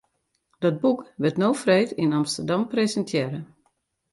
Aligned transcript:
Dat 0.61 0.79
boek 0.83 1.05
wurdt 1.19 1.41
no 1.41 1.49
freed 1.61 1.89
yn 2.03 2.15
Amsterdam 2.19 2.61
presintearre. 2.73 3.39